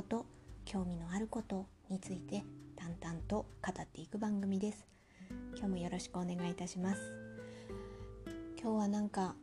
[0.00, 0.24] こと
[0.64, 2.42] 興味のあることについて
[2.74, 4.86] 淡々と語っていく番組です。
[5.54, 7.02] 今日もよろしくお願いいたします。
[8.58, 9.34] 今日はなんか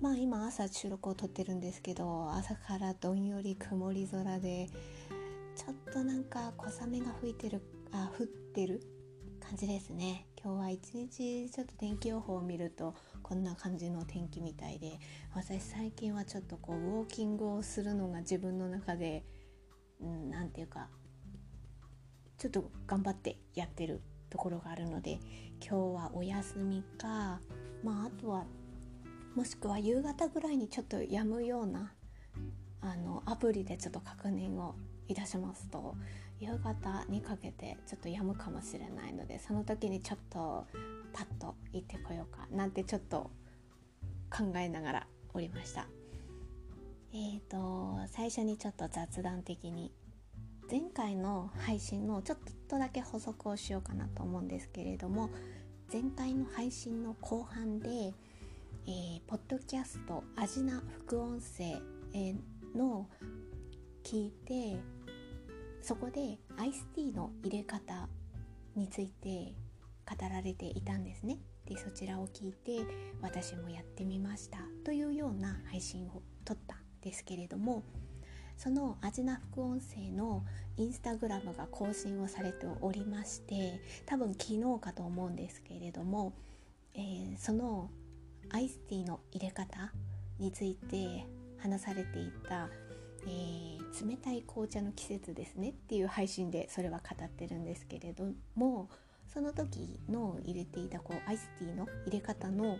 [0.00, 4.70] まあ今朝収録を撮ってるんですけど朝からどんより曇り空で
[5.54, 7.60] ちょっとなんか小雨が吹いてる
[7.92, 8.80] あ降ってる
[9.38, 10.28] 感じですね。
[10.42, 14.98] 今日は一日ちょっと天気予報を見るとこんな感じの天気みたいで
[15.34, 19.26] 私最近はちょっとこうウォーキングをするのが自分の中で
[20.02, 20.88] 何、て言うか
[22.38, 25.20] ちょっと頑張ってやってるところがあるので
[25.60, 27.40] 今日はお休みか
[27.84, 28.44] まああとは
[29.36, 31.92] もしくは夕方ぐらいにちょっとやむような
[32.80, 34.74] あのアプリでちょっと確認を
[35.08, 35.94] いたしますと
[36.40, 40.66] 夕方にかけてちょっと止むかもしれないのでその時にちょっと
[41.12, 43.30] パッと行ってこようかなんてちょっと
[44.30, 45.86] 考えながらおりました。
[47.14, 49.92] えーと、最初にちょっと雑談的に
[50.70, 55.28] 前回の配信のちょっとだけ補足をしようかなと思うんですけれども
[55.92, 61.82] 前回の配信の後半で、えー、ポッドキャスト「アジナ副音声」
[62.74, 63.06] の
[64.02, 64.80] 聞いて
[65.82, 68.08] そこでアイスティーの入れ方
[68.74, 69.52] について
[70.08, 71.38] 語られていたんですね。
[71.66, 72.80] でそちらを聞いて
[73.20, 77.82] 私もやってみましたというような配信を撮ったですけれども
[78.56, 80.44] そのアジナ副音声の
[80.76, 86.32] インスタグラムが更新をされておりまして多分昨日かと思うんですけれども、
[86.94, 87.90] えー、その
[88.50, 89.92] アイスティーの入れ方
[90.38, 91.26] について
[91.58, 92.68] 話されていた
[93.26, 98.24] えー、冷たい紅茶の季節ですねっていう配信でそれは語ってるんですけれど
[98.56, 98.88] も
[99.32, 102.76] その時の入れていたこうアイスティーの入れ方の、あのー、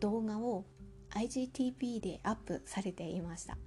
[0.00, 0.64] 動画を
[1.10, 3.58] IGTV でアップされていました。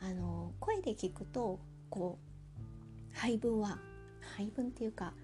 [0.00, 1.58] あの、声で聞くと
[1.90, 3.78] こう配分は
[4.36, 5.14] 配分っていうか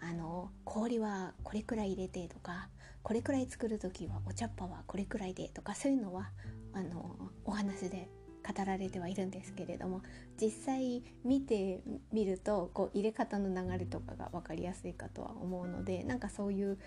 [0.00, 2.68] あの氷はこれくらい入れてとか
[3.02, 6.30] これくらい作る時はお茶っ葉はこれくらいでとかそういうのは
[6.72, 8.08] あのお話で
[8.46, 10.02] 語られてはいるんですけれども
[10.40, 11.82] 実際見て
[12.12, 16.78] みるとこう入れ方の流れとかが分かりやすいかとは思うのでなんかそういう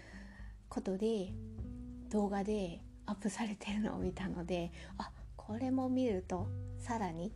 [0.69, 1.33] ことで
[2.09, 6.47] 動画でアップされてるのを見たのであこれも見ると
[6.77, 7.31] さらに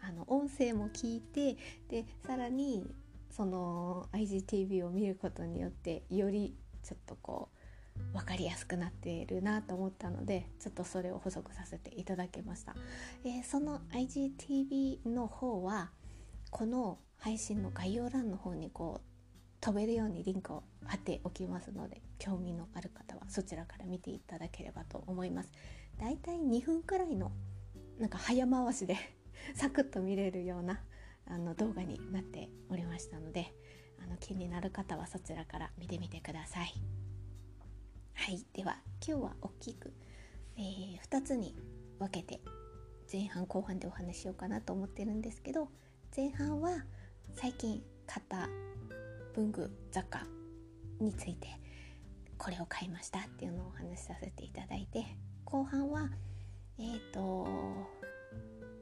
[0.00, 1.56] あの音声も聞いて
[1.88, 2.84] でさらに
[3.30, 7.50] その IGTV を見ることによってよりちょっとこ
[8.12, 12.74] う分かりやすくなっているなと思ったのでちょっとそれを補足させていただきました、
[13.24, 15.90] えー、その IGTV の方は
[16.50, 19.14] この配信の概要欄の方にこう
[19.60, 25.50] 飛べるようにリンクを貼っておきますので興味のある方はそちらから見ていただければと思います
[25.98, 27.32] だいたい2分くらいの
[27.98, 28.96] なんか早回しで
[29.54, 30.82] サクッと見れるような
[31.26, 33.54] あの動画になっておりましたので
[34.02, 36.74] あの気になる方はそちらから見てみてください。
[38.14, 39.92] はいでは今日は大きく、
[40.56, 41.54] えー、2つに
[41.98, 42.40] 分けて
[43.12, 45.68] 前半後半でお話ししようかなと思ってるんですけど
[46.16, 46.84] 前半は
[47.34, 48.48] 最近買った
[49.34, 50.26] 文具雑貨
[51.00, 51.48] について
[52.38, 55.04] これを買いましたっていうのをお話しさせていただいて
[55.44, 56.10] 後半は
[56.78, 57.46] えっ、ー、と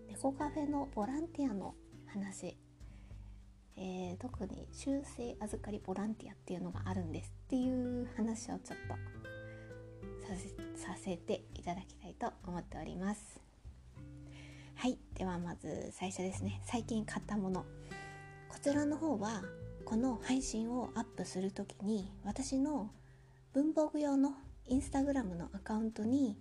[0.08, 1.74] 猫カフェのボランティアの
[2.06, 2.56] 話。
[3.76, 8.94] えー、特に修正預かりボランティアっていうのがあるんですっていう話をちょっと
[10.76, 13.40] させていただきたいと思っております。
[14.74, 16.60] はいではまず最初ですね。
[16.64, 17.64] 最近買ったもの。
[18.48, 19.42] こちらの方は
[19.84, 22.90] この配信をアップする時に私の
[23.54, 24.32] 文房具用の
[24.66, 26.38] インスタグラムのアカウントに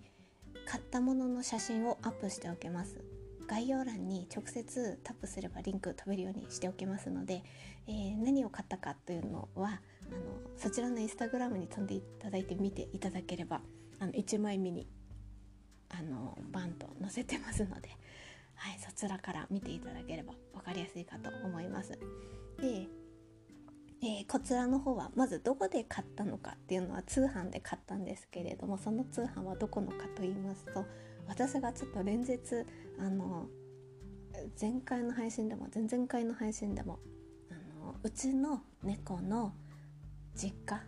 [0.64, 3.04] 買ったものの写真をアップしておきます
[3.46, 7.42] 概要欄に直接タップすればリンク飛べるようにしておきますので、
[7.86, 9.80] えー、何を買ったかというのはあの
[10.56, 13.60] そちらのインスタグラムに飛んでいただいて見ていただければ
[14.00, 14.86] あの1枚目に
[15.90, 17.90] あのバンと載せてますので、
[18.54, 21.90] はい、そちらから見ていただければ分かりやすいかと思います。
[22.58, 22.88] で
[24.04, 30.84] えー、こちらの方はまずどこで買ったのかっていうのは通販で買ったんですけれどもその通販はどこのかと言いますと
[31.28, 32.40] 私がちょっと連日
[32.98, 33.46] あの
[34.60, 36.98] 前回の配信でも前々回の配信でも
[37.48, 37.54] あ
[37.84, 39.52] のうちの猫の
[40.34, 40.82] 実家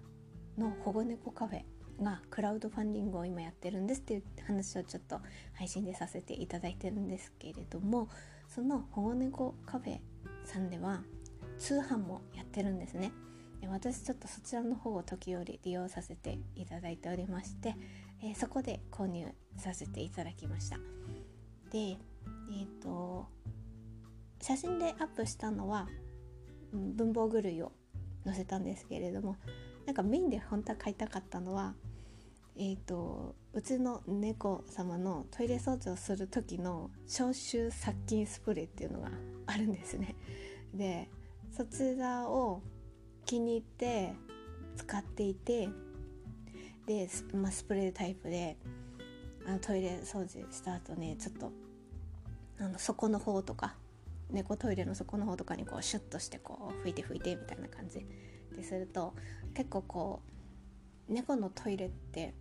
[0.59, 1.63] の保護猫カフェ
[2.03, 5.21] がクラウドファンディングを今やってるんですっていう話をちょっと
[5.53, 8.09] 配信でさせていただいてるんですけれども
[8.49, 9.99] その保護猫カフェ
[10.45, 11.03] さんでは
[11.59, 13.12] 通販もやってるんですね。
[13.69, 17.75] 私ちょっとそちらの方を時折利用させていただいておりまして、
[18.23, 20.77] えー、そこで購入させていただきました
[21.71, 23.27] でえっ、ー、と
[24.43, 25.89] 写真でアップしたのは、
[26.73, 27.73] 文房具類を
[28.27, 29.37] 載せたんですけれども
[29.87, 31.75] なんかメインで本当は買いたかったのは
[32.56, 39.11] えーと、うちの猫様のトイレ掃除をする時の消臭殺菌スプレーっていうのが
[39.47, 40.15] あるんですね。
[40.73, 41.11] で
[41.56, 42.62] そちらを
[43.25, 44.12] 気に入って
[44.77, 45.69] 使っていて
[46.87, 48.56] で、まあ、スプレータイプで
[49.47, 51.53] あのトイレ掃除した後ねちょっと
[52.59, 53.77] あの底の方とか
[54.31, 58.05] 猫トイレの底の方とかにこうシュッとしてこう拭いて拭いてみたいな感じ
[58.56, 59.15] ですると
[59.55, 60.23] 結構こ
[61.09, 62.35] う猫のトイレって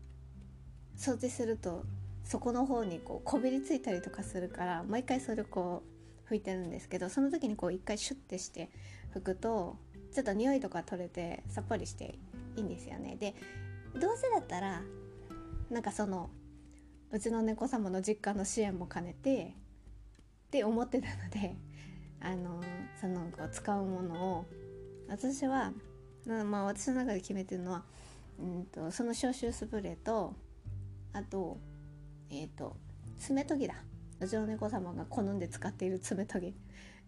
[0.98, 1.84] 掃除すると
[2.24, 5.94] そこの方にこうこびりついたりとかするから毎回それをこう
[6.34, 8.70] 拭いてるんですけどその時にこう一回シュッてして
[9.14, 9.78] 拭くと
[10.12, 12.20] ちょっと匂いとか取れてさっぱりして
[12.56, 13.16] いいんですよね。
[13.20, 13.36] で
[14.00, 14.82] どうせだったら
[15.70, 16.30] なんかその
[17.12, 19.56] うちの猫様の実家の支援も兼ねて
[20.48, 21.56] って思ってたので
[22.20, 22.62] あの
[23.00, 24.46] そのこう使うものを
[25.08, 25.74] 私は
[26.26, 27.84] まあ私の中で決めてるのは、
[28.40, 30.34] うんと、その消臭スプレーと
[31.12, 31.58] あと
[32.30, 32.78] えっ、ー、と
[33.20, 33.76] 爪研ぎだ
[34.20, 36.56] うちの猫様が好んで使っている爪研ぎ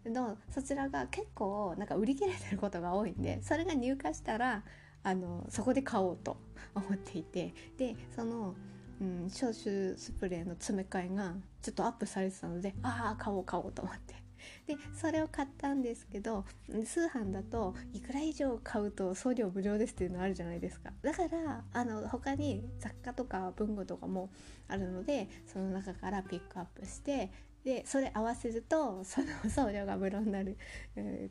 [0.09, 4.63] のそちらが結構なんか売り切れてることが多いんでそれが入荷したら
[5.03, 6.37] あのそこで買おうと
[6.73, 8.55] 思っていてでその、
[9.01, 14.25] うん、消臭スプレーの詰め替えがちょっとアップされてたのでああ買おう買おうと思って。
[14.67, 16.45] でそれを買ったんですけど
[16.85, 20.91] 通販だといくら以上買うと送料無料ですっていうのあるじゃないですか。
[21.01, 24.29] だからあの他に雑貨とか文具とかも
[24.67, 27.31] あるのでその中からピックアップして
[27.65, 30.57] でそれ合わせるとその 送料が無料になる、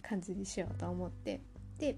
[0.03, 1.41] 感じにしようと思って。
[1.79, 1.97] で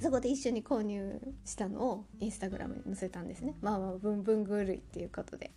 [0.00, 3.56] そこで一緒に購入したのをインスタグラムに載せたんですね。
[3.60, 5.52] まあまあ文文具類っていうことで。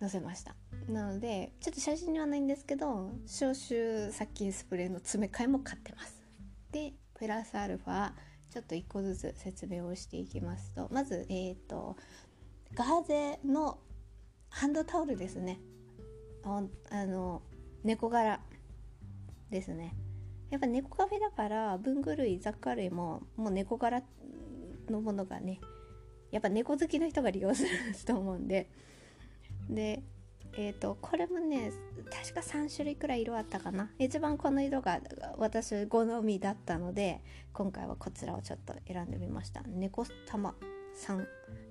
[0.00, 0.56] 載せました。
[0.88, 6.22] なのでちょっと写真にはないんですけど消臭殺菌スプレーの詰め替えも買ってます。
[6.72, 8.12] でプラスアルファ
[8.48, 10.88] ちょっと1個ずつ説明をしていきますと。
[10.90, 11.96] まずえっ、ー、と
[12.72, 13.78] ガーゼの
[14.48, 15.60] ハンドタオルですね。
[16.44, 17.42] あの
[17.84, 18.40] 猫柄
[19.50, 19.94] ですね。
[20.50, 24.02] やっぱ猫カフェだから文具類雑貨類ももう猫柄
[24.88, 25.60] のものがね
[26.32, 27.68] やっぱ猫好きの人が利用する
[28.06, 28.68] と思うんで。
[29.68, 30.02] で
[30.56, 31.70] えーと、これもね
[32.10, 33.90] 確か3種類くらい色あったかな。
[33.98, 35.00] 一番この色が
[35.38, 37.20] 私好みだったので
[37.52, 39.62] 今回はこちらをちょっと選んでみました。
[39.62, 40.54] 猫玉
[40.94, 41.26] さん。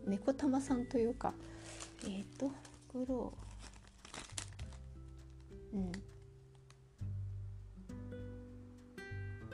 [0.07, 1.33] 猫玉さんというか
[2.05, 2.51] えっ、ー、と
[2.93, 3.48] グロー
[5.73, 5.91] うん。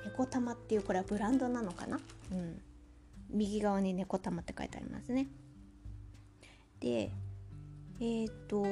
[0.05, 1.99] 猫玉っていうこれはブランドなのかな？
[2.31, 2.61] うん。
[3.29, 5.27] 右側に猫玉って書いてありますね。
[6.79, 7.11] で
[7.99, 8.63] えっ、と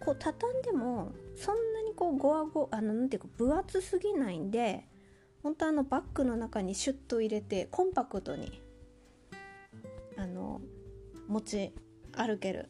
[0.00, 4.86] こう畳んでもそんなにこうゴワゴあのなんていうか分厚すぎないんで
[5.42, 8.60] 本当あのバッグの中にシュッと入れてコンパクトに
[10.16, 10.60] あの
[11.28, 11.72] 持ち
[12.12, 12.68] 歩ける。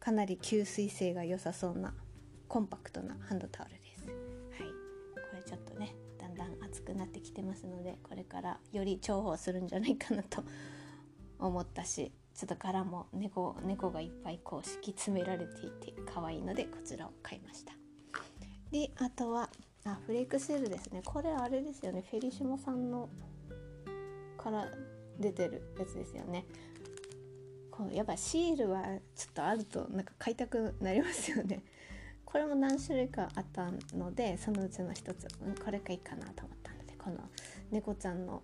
[0.00, 1.92] かなり吸水性が良さそうな
[2.48, 4.06] コンパクトなハンドタオルです。
[4.06, 4.72] はい、
[5.14, 10.42] これちょっとねだんだん熱くなってきてますのでこれからより重宝するんじゃないかなと
[11.38, 17.72] 思ったしちょっと柄も猫猫がいっぱいこう敷き詰められていて可愛いのでこちらを買いました。
[18.70, 19.50] であとは
[19.84, 21.02] あフレークシールですね。
[21.04, 22.04] これあれですよね。
[22.10, 23.08] フェリシモさんの
[24.36, 24.66] から
[25.18, 26.46] 出てるやつですよね。
[27.70, 28.82] こうやっぱシールは
[29.14, 31.62] ちょっとあるとなんか買いたくなりますよね。
[32.30, 37.16] これも何種類かあったのでそのうちの一つ、うん、これがいいかなと思ったのでこの
[37.70, 38.42] 猫ちゃんの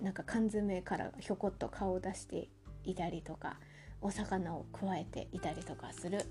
[0.00, 2.48] なんか缶詰からひょこっと顔を出して
[2.84, 3.58] いたりとか
[4.00, 6.24] お魚を加えていたりとかする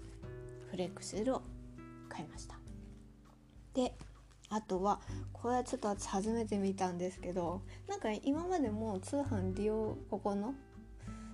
[0.72, 1.42] フレークシールを
[2.10, 2.56] 買いました。
[3.76, 3.94] で
[4.50, 5.02] あとは
[5.32, 10.56] これはちょっと私初めて見たんですけどなんか今までも通販利用ここの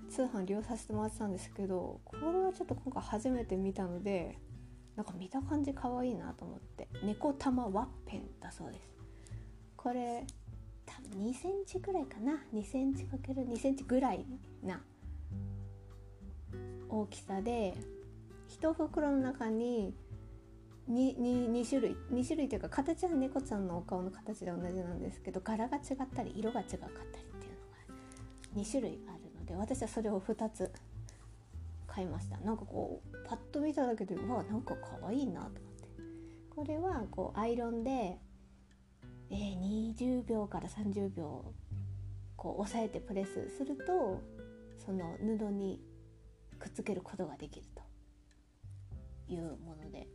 [0.09, 4.37] 通販利用させてもらってたんですけどこれはちょっと今回初めて見たので
[4.95, 6.87] なんか見た感じ可愛いなと思って。
[7.03, 8.89] 猫玉ワッペンだそうです。
[9.75, 10.25] これ
[10.85, 12.43] 多分2センチぐらいかな。
[12.53, 14.25] 2センチ ×2 センチぐらい
[14.63, 14.81] な
[16.89, 17.73] 大きさで
[18.59, 19.95] 1袋の中に
[20.89, 25.83] 2, 2, 2種類2種類というか形は猫ちゃんのお顔の形で同じなんですけど柄が違っ
[26.13, 30.71] たり色が違かったりっていうのが2種類あるので私はそれを2つ
[31.93, 32.37] 買いました。
[32.37, 35.89] なんかこうパッと見ただけでうわなんか可愛いなと思って。
[36.49, 38.17] これはこうアイロンで、
[39.29, 41.53] えー、20秒から30秒
[42.37, 44.21] こう押さえてプレスすると
[44.85, 45.81] その布に
[46.59, 47.81] くっつけることができると。
[49.27, 50.07] いうもので。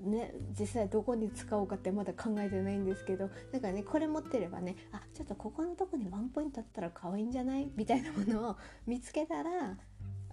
[0.00, 7.68] ね実際どこに使おうかってまだ考えてないんですけどなんかねこれ持ってればねあちょっとここのとこにワンポイントあったら可愛いんじゃない？
[7.74, 9.76] みたいなものを見つけたら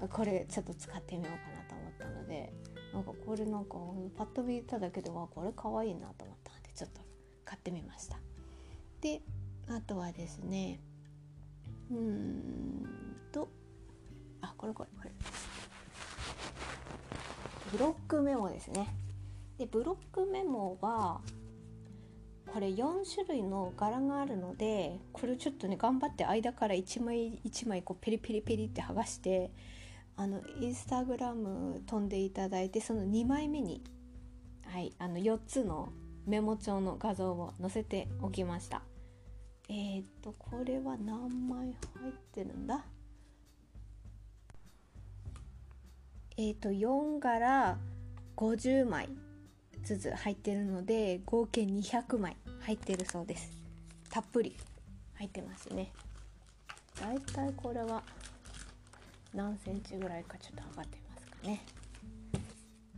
[0.09, 2.53] これちょっと使ってみようかなと思ったので
[2.93, 3.77] なんかこれなんか
[4.17, 7.01] パッと見ただけではこれ可愛いなと思ったのでちょっと
[7.43, 8.17] 買ってみました。
[9.01, 9.21] で
[9.67, 10.79] あとはですね
[11.91, 12.85] うん
[13.31, 13.49] と
[14.41, 15.11] あこれこれこれ
[17.71, 18.95] ブロックメモですね
[19.57, 21.21] でブロックメモは
[22.47, 29.51] これ4種類の柄があるのでこれちょっとね頑張って間から1枚1枚こうペリペリペリって剥がして
[30.17, 33.83] あのインスタグラム飛んでいただいてその2枚目に、
[34.65, 35.89] はい、あの4つの
[36.25, 38.81] メモ帳の画像を載せておきました。
[39.67, 42.85] えー、っとこれは何枚入ってるんだ？
[46.37, 47.77] えっと4から
[48.35, 49.09] 50枚
[49.83, 53.51] ずつ入ってるので合計200枚入ってるそうです。
[54.09, 54.55] たっぷり
[55.15, 55.91] 入ってますね。
[56.99, 58.01] だいたいこれは
[59.35, 61.61] 何センチぐらいかちょっと測ってみますかね。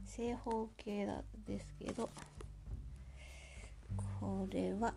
[0.06, 2.10] 正方形だですけど
[4.20, 4.94] これは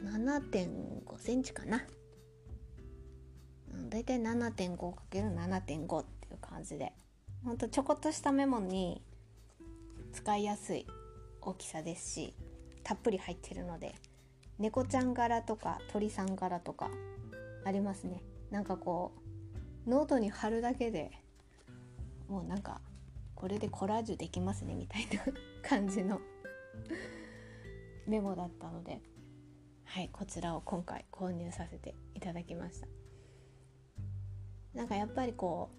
[0.00, 1.82] 7.5センチかな。
[3.88, 6.92] だいたい 7.5×7.5 っていう感じで
[7.44, 9.02] ほんとちょこっとしたメモに
[10.12, 10.86] 使いやすい
[11.40, 12.34] 大きさですし
[12.82, 13.94] たっぷり入ってるので
[14.58, 16.88] 猫ちゃん柄とか鳥さん柄とか
[17.66, 18.22] ありますね。
[18.52, 19.12] なんかこ
[19.86, 21.10] うノートに貼るだけで
[22.28, 22.80] もうなんか
[23.34, 25.20] これでコラージュできますねみたいな
[25.68, 26.20] 感じの
[28.06, 29.00] メモだったので
[29.84, 32.86] はいこちらを今回購入させていただきました。
[34.72, 35.70] なんかやっぱりこ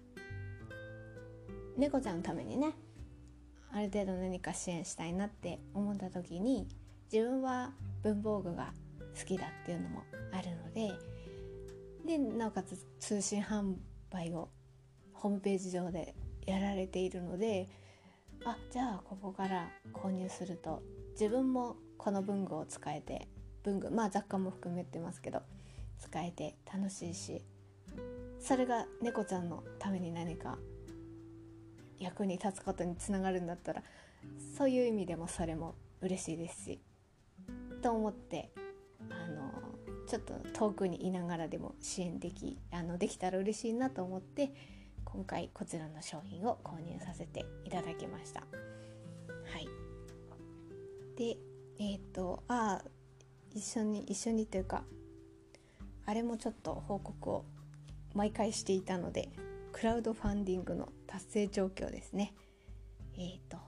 [1.76, 2.74] う猫ちゃんのためにね
[3.70, 6.68] ある程度何か支援したいなって思った時に
[7.10, 8.74] 自分は文房具が
[9.18, 10.02] 好きだっていうのも
[10.32, 10.92] あるので
[12.08, 13.74] でなおかつ通信販
[14.10, 14.48] 売を
[15.12, 16.14] ホームページ上で
[16.46, 17.68] やられているので
[18.46, 23.28] あじゃあここから購入すると自分もこの文具を使えて
[23.62, 25.42] 文具まあ雑貨も含めてますけど
[25.98, 27.42] 使えて楽しいし
[28.40, 30.56] それが猫ちゃんのために何か
[31.98, 33.82] 役に立つことにつながるんだったら
[34.56, 36.80] そういう意味でもそれも嬉しいですし
[37.82, 38.50] と思って
[39.10, 39.47] あの
[40.08, 44.52] ちょっと遠くにいながらでも支援できあのできたら嬉しいなと思って
[45.04, 48.40] 今回こちらの商品を購入させていただきました。
[48.40, 48.46] は
[49.58, 49.68] い、
[51.16, 51.36] で
[51.78, 52.84] えっ、ー、とああ
[53.54, 54.82] 一緒に一緒にというか
[56.06, 57.44] あれもちょっと報告を
[58.14, 59.28] 毎回していたので
[59.72, 62.34] クラウドファンディングの達成状況ですね
[63.18, 63.67] えっ、ー、と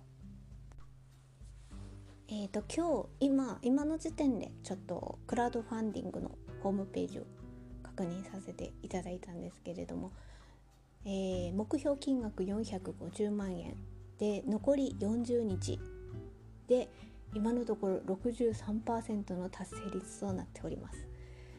[2.32, 6.30] え、ー、と今日今今の時点でちょっとクラウドファンディングの
[6.62, 7.22] ホームページを
[7.82, 10.12] 確認させていただいたんですけれども、
[11.04, 13.74] えー、目標金額450万円。
[14.18, 15.80] で残り40日。
[16.68, 16.88] で
[17.34, 21.04] 今のところ63%の達成率となっております。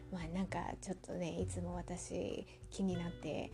[0.09, 3.51] まあなんかちょっとねいつも私気になって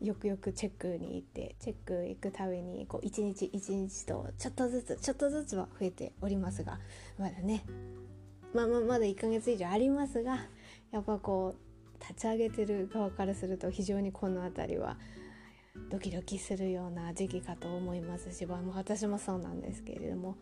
[0.00, 6.78] よくよくチェックに行ってチェック行くたびにこう一日一日とちょっとずつちょっとずつは増えておりますが
[7.18, 7.64] まだね。
[8.54, 10.38] まあまあまだ1ヶ月以上ありますが
[10.90, 14.96] やっぱこう立ち上げてる側からすると非常にこの辺りは
[15.90, 20.36] ドキドキするような時期かと思いますし、まあ、私もそうなんですけれども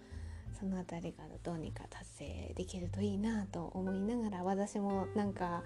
[0.58, 5.62] その辺りがどうにか達成できるといいなと思いながら私もなんか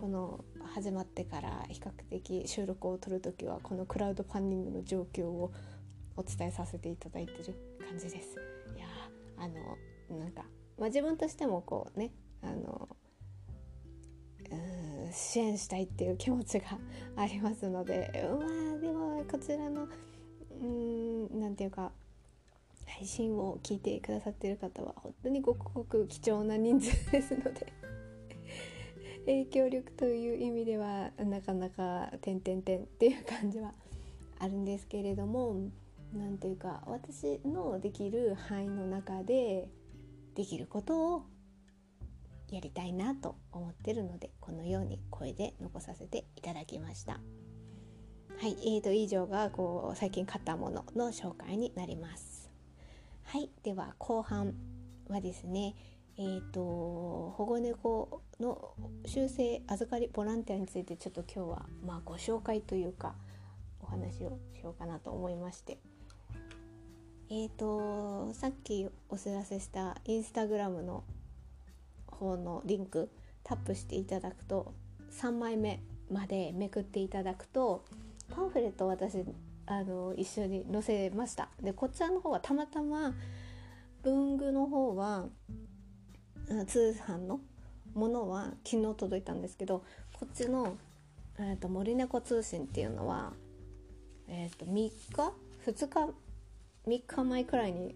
[0.00, 5.52] この始まってから比較的収録を撮る時はこのクラウドファンディングの状況を
[6.16, 7.54] お伝えさせていただいてる
[7.88, 8.36] 感じです。
[8.76, 8.86] いや
[9.36, 9.54] あの
[10.18, 10.44] なんか、
[10.78, 12.12] まあ、自分としてもこうね
[12.42, 12.88] あの
[15.12, 16.66] 支援したいっていう気持ちが
[17.16, 19.88] ありますのでまあでもこちらの
[20.60, 21.92] うんなんていうか
[22.86, 27.72] 配信を聞いてくださってる方は本当にごくごく貴重な人数ですので
[29.26, 33.72] 影響力という意味ではなかなか点々点っていう感じは
[34.38, 35.70] あるんですけれども
[36.14, 39.68] 何ていうか私のできる範囲の中で
[40.34, 41.22] できることを
[42.50, 47.20] やりたいなと思ってるのでこのように声で残させていただきました。
[48.40, 52.50] はい、えーと以上がこう最近買ったものの紹介になります。
[53.24, 54.54] はいでは後半
[55.08, 55.74] はですね
[56.20, 56.60] えーと、
[57.36, 58.74] 保護猫の
[59.06, 63.14] 修正預かりボランティアについてちょっと今日はまあご紹介というか
[63.80, 65.78] お話をしようかなと思いまして。
[67.30, 71.04] えーとさっきお知らせしたインスタグラムの
[72.06, 73.10] 方のリンク
[73.44, 74.72] タップしていただくと
[75.12, 77.84] 3枚目までめくっていただくと
[78.34, 79.24] パンフレット私
[79.66, 81.48] あの一緒に載せました。
[81.62, 83.14] でこちらの方はたまたま
[84.02, 85.26] 文具の方は
[86.66, 87.40] 通販の
[87.94, 89.84] ものは昨日届いたんですけど
[90.18, 90.76] こっちの、
[91.38, 93.32] えーと、森猫通信っていうのは、
[94.28, 94.92] えーと、3日
[95.66, 96.14] ？2日
[96.86, 97.94] ？3日前くらいに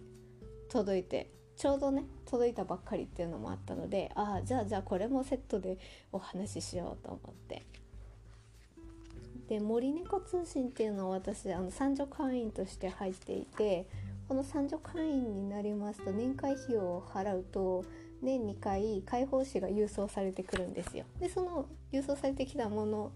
[0.69, 5.77] 届いてちょうどね届いたばっかりっていうのもあったのでああじゃあじゃあこれもセットで
[6.11, 7.63] お話ししようと思って。
[9.47, 13.87] で森猫通信っていうのは私あの三女会員として入っていて
[14.27, 17.83] この三女会員になりますと年会費用を払うと
[18.23, 21.05] 年2回解放誌が郵送されてくるんですよ。
[21.19, 23.11] でその郵送されてきたもの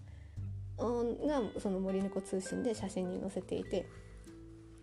[0.77, 3.87] がその森猫通信で写真に載せていて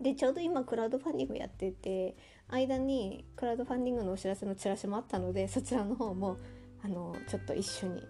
[0.01, 2.15] でちょうど今クラウドファンディングやってて
[2.49, 6.37] 間にクラウドファンディングのお知らせのチラシもあったのでそちらの方も
[6.83, 8.03] あのちょっと一緒に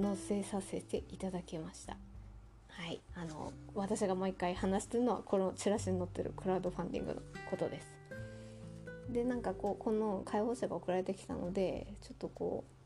[0.00, 1.96] 載せさせていただきました。
[2.68, 7.95] はい、あの私が毎回話してるのはこのチラシに載ってるクラウドファンディングのことです。
[9.10, 12.76] でなんかこうこの解放者が送られてきたのでちょっとこう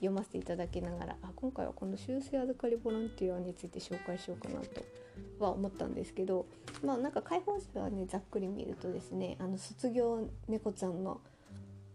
[0.00, 4.82] 読ませていただきながらあ今回はこの修正預かりボランティアについて紹介しようかなと
[5.38, 6.46] は思ったんですけど
[6.84, 11.20] まあなんか解放者はねざっくり見るとですねあの卒業猫ちゃんの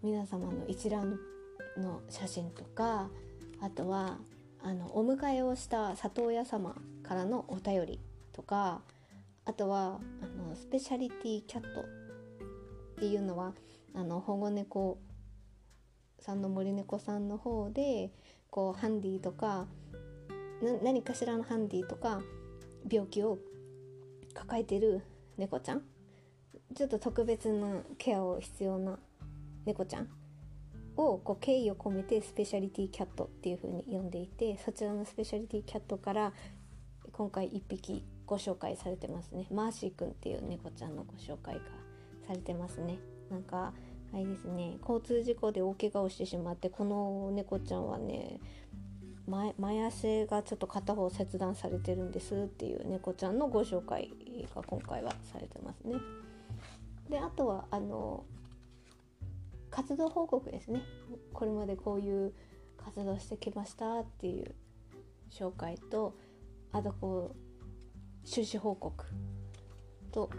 [0.01, 1.19] 皆様の一覧
[1.77, 3.09] の写真とか
[3.61, 4.17] あとは
[4.63, 7.99] あのお迎えをした里親様からのお便り
[8.33, 8.81] とか
[9.45, 11.85] あとはあのスペシャリティキャット
[13.01, 13.53] っていうのは
[13.95, 14.99] あの保護猫
[16.19, 18.11] さんの森猫さんの方で
[18.51, 19.65] こうハンディとか
[20.83, 22.21] 何かしらのハンディとか
[22.87, 23.39] 病気を
[24.35, 25.01] 抱えてる
[25.35, 25.81] 猫ちゃん
[26.75, 28.99] ちょっと特別なケアを必要な
[29.65, 30.07] 猫ちゃん
[30.95, 36.33] をこう敬意を込めてスペシャリティキャットっていう風に呼んでいてそちらのスペシャリティキャットから
[37.11, 39.47] 今回1匹ご紹介されてますね。
[39.51, 41.80] マーシーくんっていう猫ちゃんのご紹介が
[42.31, 42.97] されてますね
[43.29, 43.73] なんか
[44.13, 48.39] あれですね交通事故で大怪我をしてしまってこの猫ちゃんはね
[49.27, 54.09] 前前足がちょっと片方切断されてるんですっていう猫ちゃんのご紹介
[54.55, 55.95] が今回はされてますね。
[57.09, 58.25] であとはあの
[59.69, 60.81] 活動報告ですね
[61.33, 62.33] これまでこういう
[62.77, 64.55] 活動してきましたっていう
[65.29, 66.15] 紹介と
[66.71, 69.05] あとこう収支報告
[70.11, 70.29] と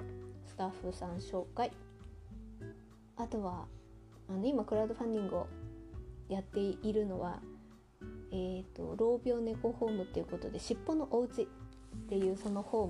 [0.63, 1.73] タッフさん紹介
[3.17, 3.67] あとは
[4.29, 5.49] あの今クラウドファンディングを
[6.29, 7.41] やっているのは、
[8.31, 11.47] えーと、老病猫ホームっていうことで尻尾のおうちっ
[12.09, 12.85] ていうそのホ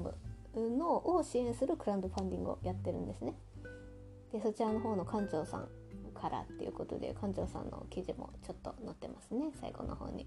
[0.55, 3.33] ームのを支援するクラウドファンディングをやってるんですね。
[4.33, 5.69] でそちらの方の館長さん
[6.13, 10.27] からっていうことで館長さんの記事もちょっと載ってますね最後の方に。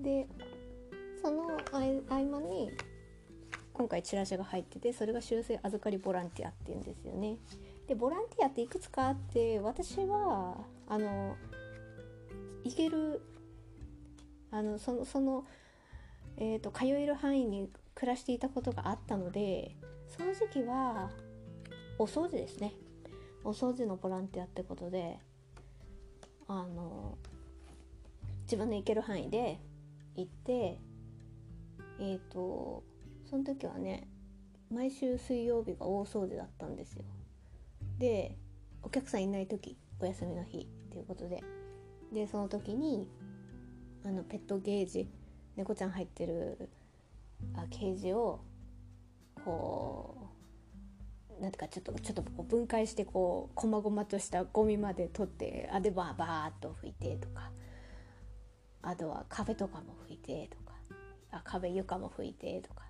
[0.00, 0.26] で
[1.22, 2.72] その合間に
[3.80, 7.38] 今回チラシが入っててそれが修正預かりボランティアっていうんですよね。
[7.88, 11.34] でボランティアっていくつかあって私はあの
[12.62, 13.22] 行ける
[14.50, 15.46] あのそのその、
[16.36, 19.74] えーと、通える範囲に暮らしていたことがあったので
[20.08, 21.08] その時期は
[21.98, 22.74] お掃除ですね
[23.44, 25.18] お掃除のボランティアってことで
[26.48, 27.16] あの
[28.42, 29.58] 自分の行ける範囲で
[30.16, 30.78] 行って
[31.98, 32.89] えっ、ー、と
[33.30, 34.08] その時はね
[34.72, 37.04] 毎週水曜日が大掃除だったんですよ。
[37.98, 38.36] で
[38.82, 41.42] お客さんいない時お休みの日っていうことで。
[42.12, 43.08] でその時に
[44.04, 45.08] あのペットゲージ
[45.54, 46.68] 猫ちゃん入ってる
[47.54, 48.40] あケージを
[49.44, 50.16] こ
[51.38, 57.52] うなんていうかちょっとちょっとこう分解してこう細々としたゴミまで取ってあでバーバーっと拭いてとか。
[58.82, 60.72] あとは壁とかも拭いてとか。
[61.30, 62.89] あ壁床も拭いてとか。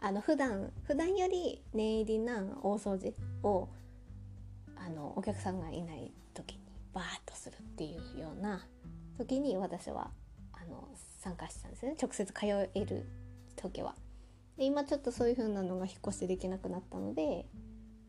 [0.00, 3.68] あの普段普段より念入りな大掃除を
[4.76, 6.60] あのお客さんがいない時に
[6.92, 8.66] バーッとするっていうような
[9.18, 10.10] 時に私は
[10.52, 11.96] あの参加してたんですね。
[12.00, 13.06] 直接通える
[13.56, 13.94] 時は。
[14.56, 17.46] で今ちょっとそういう風なのが引っ越しできなくなったので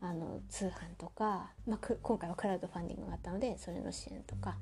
[0.00, 4.56] あの通販とか、まあ、今回はクラウドファンディングがあったのでそれの支援とか。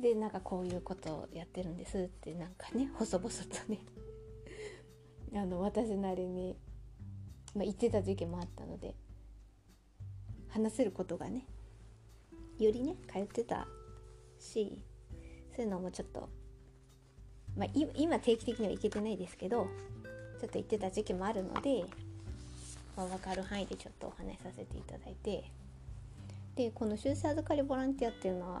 [0.00, 3.36] でなんかこういうことをやってるんですってなんかね細々と
[3.68, 3.80] ね。
[5.34, 6.56] あの私なりに、
[7.54, 8.94] まあ、言ってた時期もあったので
[10.48, 11.46] 話せることがね
[12.58, 13.66] よりね通ってた
[14.38, 14.80] し
[15.54, 16.28] そういうのもちょっと
[17.56, 19.66] まあ、今定期的には行けてないですけど
[20.40, 21.84] ちょっと行ってた時期もあるので、
[22.96, 25.44] まあ、分かる範囲でちょっとお話しさせていただいて
[26.54, 28.60] でこの修正預かりボランティアっていうのは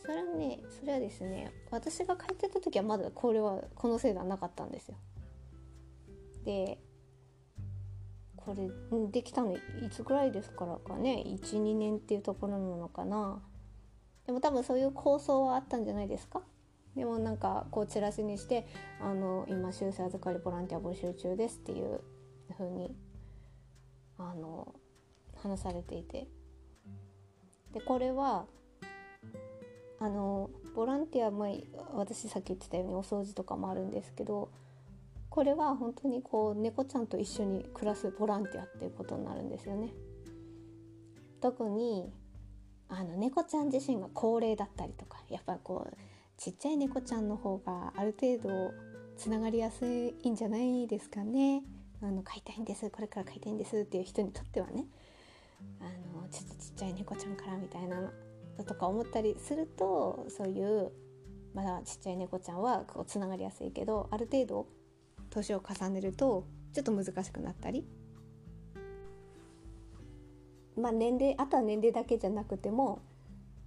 [0.00, 4.94] それはねそれはですね私が通ってた時はまだこれはこの制度はなかったんですよ。
[6.46, 6.78] で
[8.36, 8.70] これ
[9.10, 11.24] できたのいつぐらいですからかね。
[11.26, 13.42] 12年っていうところなのかな。
[14.26, 16.42] でも多分そういう構想はあったんじゃないですか。
[16.94, 18.66] でもなんかこうチラシにして
[19.02, 22.00] あの今修正預かりボランティア募集中ですっていう
[22.56, 22.94] 風に
[24.16, 24.72] あの
[25.42, 26.28] 話されていて。
[27.72, 28.46] でこれは
[29.98, 31.52] あのボランティアも
[31.94, 34.50] 私さっき言ってたようにお掃除とかもあるんですけど
[35.30, 39.92] これは本当にこう猫ちゃんと一緒に暮らすボランティアっていうことになるんですよね。
[41.40, 42.12] 特に
[42.88, 45.96] あの猫ちゃん自身が高齢だったりとかやっぱこう
[46.36, 48.72] ちっちゃい猫ちゃんの方がある程度
[49.16, 51.62] つながりやすいんじゃないですかね。
[52.02, 54.84] あの飼いたいんですこれから飼いたいんですっていう人にとってはね
[55.80, 55.84] あ
[56.14, 60.92] のちょっとちっちゃい猫ちゃんからみたいなのとか思ったりするとそういう
[61.54, 64.66] まだちっちゃい猫ちゃんはこうつながりやすいけどある程度
[65.36, 67.86] 年を重ねるとちょっと難しくなったり。
[70.76, 73.00] まあ年齢あとは年齢だけじゃなくても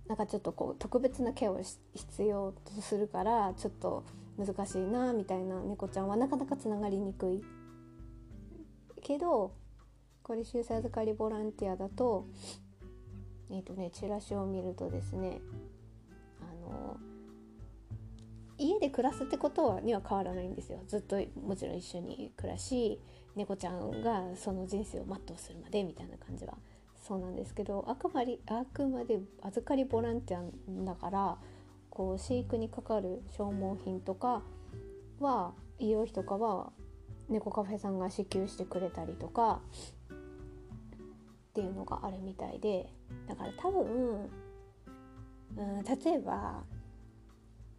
[0.07, 1.59] なんかちょっとこう特別なケアを
[1.93, 4.03] 必要とするからちょっと
[4.37, 7.43] 難しいなみたいな猫ちゃんはなかなかつながりにくい。
[9.01, 9.53] けど
[10.21, 12.27] これ修正預かりボランティアだと
[13.49, 15.41] えっ、ー、とねチラシを見るとですね
[16.41, 16.97] あの
[18.59, 20.79] 家で暮らすってことはには変わらないんですよ。
[20.87, 22.99] ずっともちろん一緒に暮らし
[23.35, 26.57] 猫ちゃんがその人生を全うするまでみたいな感じは。
[27.01, 31.37] そうなんですけどあくまであくまで預かりボランティアだから
[31.89, 34.43] こう飼育にかかる消耗品とか
[35.19, 36.71] は医療費とかは
[37.29, 39.61] 猫カフェさんが支給してくれたりとか
[40.11, 40.17] っ
[41.53, 42.89] ていうのがあるみたいで。
[43.27, 44.29] だから多分、
[45.57, 46.63] うん、例えば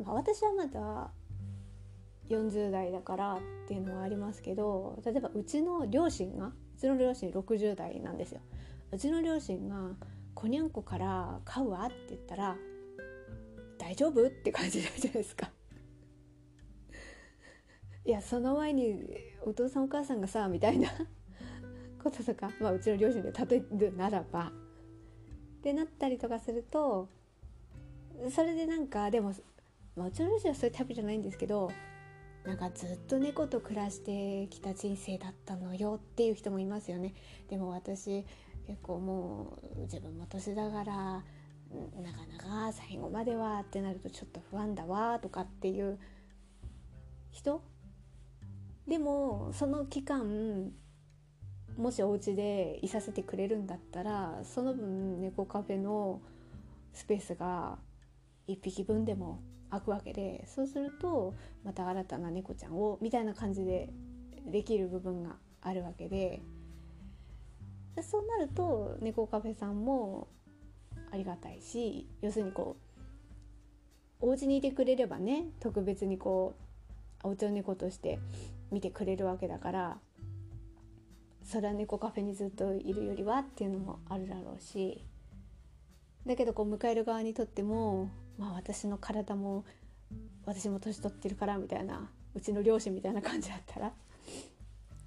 [0.05, 1.11] まあ、私はまだ
[2.29, 8.41] 40代だからっていうのはありますけど例えばうちの両親がうちの両親60代なんですよ。
[8.93, 9.91] うちの両親が
[10.35, 12.57] 「こにゃんこから飼うわ」って言ったら
[13.79, 15.51] 「大丈夫?」って感じじゃないですか。
[18.07, 19.05] いやその前に
[19.43, 20.89] お父さんお母さんがさみたいな
[22.03, 24.53] こととか、まあ、うちの両親で例えるならば
[25.59, 27.09] ってなったりとかすると
[28.31, 29.33] それでなんかでも
[29.97, 31.71] まあ、うちの両親はそういうタイプじゃないんですけど
[32.45, 37.15] なんかずっと猫と暮らしてきた人生だったのよっていう人もいますよね。
[37.49, 38.25] でも私
[38.67, 40.95] 結構もう自分も年だから
[42.01, 45.99] なかなか最後まではってなるとちょっと不安だわとかっていう
[47.31, 47.63] 人。
[48.89, 50.73] でもその期間
[51.77, 56.21] もしお家でいさせてくれるんだったらその分猫カフェの
[56.93, 57.79] スペースが
[58.49, 59.41] 1匹分でも
[59.71, 63.91] 開くわけでそうするとまた新たな猫ちゃんをみたいな感じで
[64.47, 66.43] できる部分があるわけで
[68.03, 70.29] そうなると猫カフェさんも
[71.13, 72.77] ありがたいし要するにこ
[74.21, 76.55] うお家にいてくれればね特別にこ
[77.25, 78.19] うお家の猫として
[78.71, 79.99] 見てくれるわけだから
[81.43, 85.05] それは猫カフェにずっといるよりはっていうのもあるだろうし
[86.27, 89.65] だけどこう迎える側にとってもまあ私の体も
[90.47, 93.93] 私も年取ってるからみたいなうちの両親みたいな感じだったら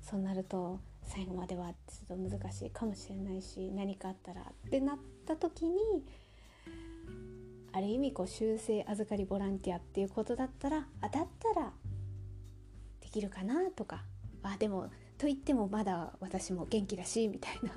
[0.02, 5.80] そうなると最後まではちょっと難しいかもしれないし何かあったらってなった時に
[7.74, 11.72] ある意味こう修正預かりボランティアっていうことだったらあだったら
[13.02, 14.04] できるかなとか
[14.44, 17.72] あでもと言ってもまだ私も元気だしみたいな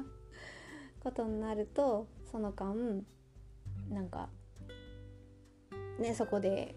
[1.01, 3.03] ことになるとその間
[3.91, 4.29] なんか
[5.99, 6.75] ねそこで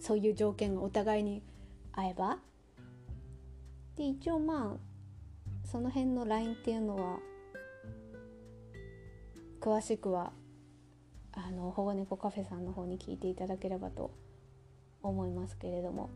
[0.00, 1.42] そういう条件がお互いに
[1.92, 2.38] 合えば
[3.96, 7.18] で一応まあその辺の LINE っていうのは
[9.60, 10.32] 詳しくは
[11.32, 14.12] あの保護猫カフェさんの方に聞いていただければと
[15.02, 16.10] 思いますけれども。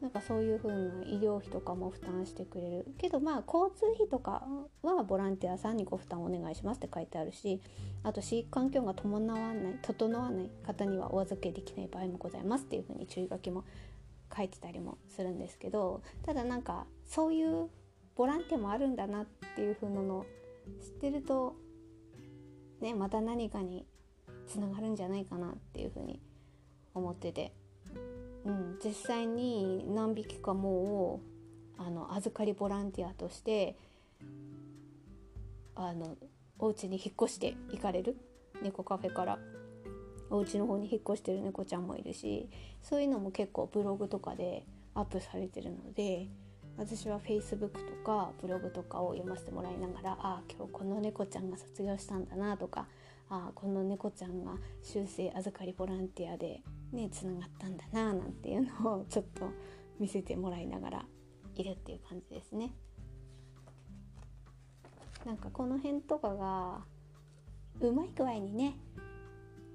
[0.00, 2.86] なんかそういう風な医療費とかも負担してくれる。
[2.98, 4.46] けどまあ交通費とか
[4.82, 7.60] はボランティアさんにご負担お願いしますって書いてあるし
[8.02, 13.64] あと飼育環境が伴わない整わない方にはお預けできない場合もございますっていう風に注意書きも
[14.36, 17.70] 書いてたりもするんですけどただなんかそういう
[18.16, 20.26] ボランティアもあるんだなっていう風なのを
[20.82, 21.56] 知ってると
[22.80, 23.86] ねまた何かに
[24.46, 26.20] つながるんじゃないかなっていう風に
[26.94, 27.52] 思ってて。
[28.46, 31.20] うん、実際に何匹かも
[31.78, 33.76] うあの預かりボランティアとして
[35.74, 36.16] あの
[36.58, 38.16] お家に引っ越して行かれる。
[38.62, 39.38] 猫カフェから。
[40.30, 42.48] お家の方に引っ越してる猫ちゃんもいるし
[42.82, 46.26] そういうのも結構ブログとかでアップされてるので
[46.76, 52.86] 私は Facebook とかブログとかを読ませてもらいながらああ今日この猫ちゃんが卒業したんだなとか
[53.28, 56.62] ああこの猫ちゃんが修正預かりボランティアで
[56.96, 59.50] ねつながったんだななんていうのをちょっと
[60.00, 61.04] 見せてもらいながら
[61.54, 62.72] いるっていう感じですね。
[65.24, 66.84] なんかこの辺とかが
[67.80, 68.76] うまい具合にね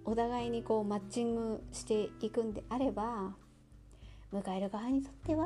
[0.06, 3.36] お互いにこうマッチングしていくんであれば
[4.34, 5.46] 迎える側にとっては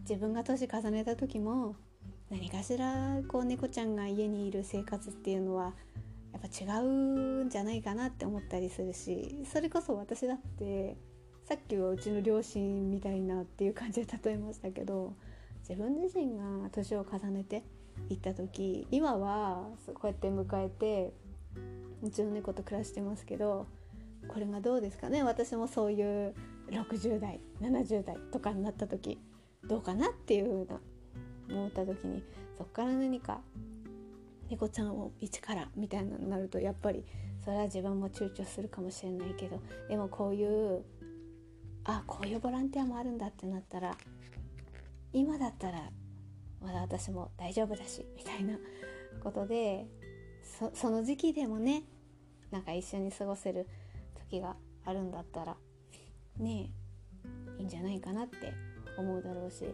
[0.00, 1.76] 自分が年重ねた時も
[2.30, 5.74] 何かしらこう猫ちゃんが家にいる生活っていうのは
[6.44, 10.96] ぱ違うんじゃないかなって思ったりするしそれこそ私だって
[11.48, 15.14] さっきはうちの両親みたいなっていう感じで例えましたけど
[15.60, 17.62] 自分自身が年を重ねて
[18.10, 21.12] いった時今はこうやって迎えて
[22.02, 23.66] うちの猫と暮らしてますけど
[24.28, 26.34] これがどうですかね私もそういう
[26.70, 29.18] 60代70代とかになった時
[29.66, 30.80] どうかなっていうふうな
[31.56, 32.22] 思った時に
[32.58, 33.40] そっから何か
[34.50, 37.04] 猫ちゃんを一からみたいなのになるとやっぱり
[37.44, 40.84] それは自分も躊躇するかもしれないけどでもこういう
[41.84, 43.96] あこういうボランティアもあるんだってなったら
[45.12, 45.90] 今だったら
[46.62, 48.56] まだ私も大丈夫だしみたいな
[49.22, 49.86] ことで
[50.74, 51.84] その時期でもね
[52.50, 53.68] なんか一緒に過ごせる
[54.30, 55.56] 時があるんだったら
[56.38, 56.70] ね
[57.58, 58.52] えいいんじゃないかなって
[58.96, 59.64] 思うだろうし。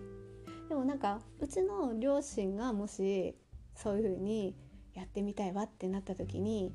[0.68, 3.34] でもなんかうちの両親がもし
[3.74, 4.54] そういう風に
[4.94, 6.72] やってみたいわってなった時に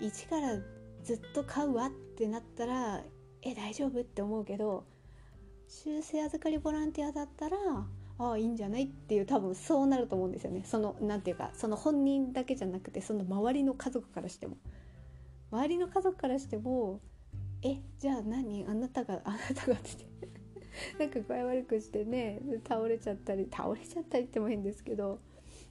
[0.00, 0.58] 一から
[1.02, 3.02] ずっと買うわってなったら
[3.42, 4.84] え大丈夫って思うけど
[5.68, 7.56] 修正預かりボランティアだったら
[8.18, 10.62] ああいいんじゃないっていう多分そうなると思うんですよね。
[10.64, 14.56] その何て言うかその本人だけじゃなくてその周りの家族からしても。
[15.50, 17.00] 周りの家族からしても
[17.62, 18.64] えじゃあ何？
[18.66, 20.12] あなたが あなたがって。
[20.98, 25.20] なんか具合悪くしてね倒れちゃったり倒れちゃったりっても変ですけど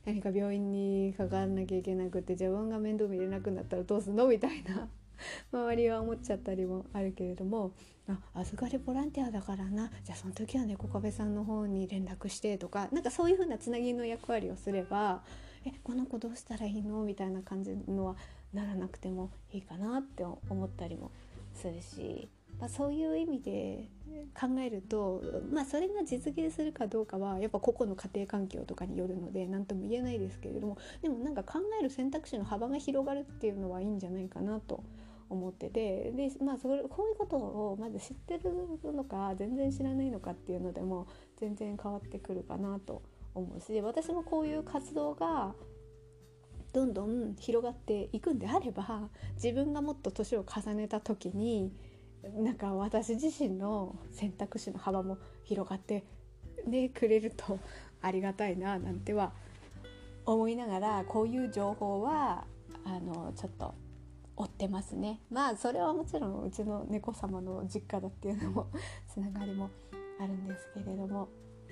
[0.06, 4.28] 何か病院にかからなきゃいけなくて自分が面倒見れなくなったらどうすんの？
[4.28, 4.88] みたいな。
[5.54, 7.72] 周りは思っちゃったりもあるけれども。
[8.08, 9.92] あ預かりボランティアだからな。
[10.04, 12.90] じゃあその時は猫壁さんの方に連絡してとか。
[12.92, 15.24] なんかそういう風なつなぎの役割をすれば
[15.66, 17.04] えこの子どうしたらいいの？
[17.04, 18.16] みたいな感じのは
[18.54, 21.12] ならなくてもいいかなって思ったりも
[21.54, 22.28] するし、
[22.60, 23.90] まあ、そういう意味で
[24.40, 34.84] 考えると、まあ、それが実現するかどうかはやっぱ個々の家庭環境とかによるので何とも言えないですけれどもでもなんか考える選択肢の幅が広がるっていうのはいいんじゃないかなと
[35.30, 38.52] 思っててで、まあ、それこういうことをまず知ってる
[38.94, 41.08] のか全然知らないのかっていうのでも
[41.40, 43.02] 全然変わってくるかなと
[43.34, 45.54] 思うし私もこういう活動が
[46.74, 51.72] どんどん広がっていくんであれば自分がもっと年を重ねた時に
[52.24, 56.04] なんか私自身の選択肢の幅も広がって
[56.68, 57.60] ねくれると
[58.02, 59.34] ありがたいななんては
[60.26, 62.46] 思いながらこういう情報は
[62.86, 63.74] あのちょっと
[64.36, 68.68] 追ってますねまあそれはもちろんうちの猫様の実家だっていうのも
[69.12, 69.70] つながりも
[70.20, 71.30] あるんですけれども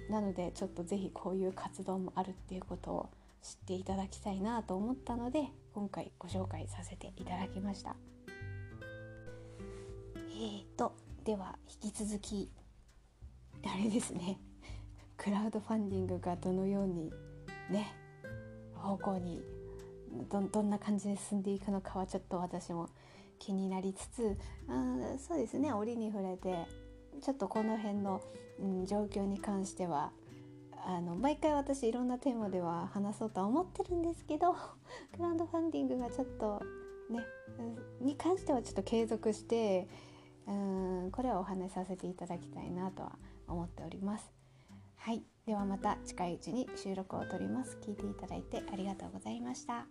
[0.09, 3.09] なのでちょっと是非こういう活動もあるっていうことを
[3.41, 7.95] 知っていただきたいなと思ったので今回ご紹介させていただきました。
[10.41, 12.49] えーとでは引き続き
[13.65, 14.39] あれですね。
[15.17, 17.11] クラウドファンディングがどのように
[17.69, 17.93] ね
[18.73, 19.41] 方向に
[20.29, 22.87] どどんな感じで進んでいくのかはちょっと私も
[23.37, 24.37] 気になりつつ
[24.69, 25.73] あそうですね。
[25.73, 26.67] 折に触れて
[27.19, 28.21] ちょっとこの辺の、
[28.61, 30.13] うん、状況に関しては
[30.85, 34.55] あの毎回私いろんなテーマでは話そうとは思ってるんですけど
[35.11, 36.61] クラウドファンディングがちょっと
[37.09, 37.25] ね
[37.99, 39.89] に関してはちょっと継続して
[40.49, 43.11] うんこれをお話しさせていただきたいなとは
[43.47, 44.31] 思っております。
[44.97, 49.85] はいではまた近いうちに収録を取ります聞いていただいてありがとうございました。